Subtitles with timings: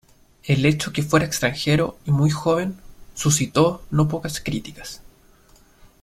[0.43, 2.75] El hecho que fuera extranjero y muy joven
[3.13, 5.03] suscitó no pocas críticas.